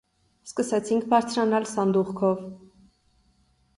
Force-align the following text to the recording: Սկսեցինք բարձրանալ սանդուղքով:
Սկսեցինք 0.51 1.05
բարձրանալ 1.11 1.67
սանդուղքով: 1.75 2.43